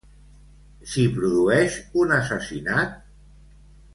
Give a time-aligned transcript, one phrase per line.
[0.93, 2.97] S'hi produeix un assassinat?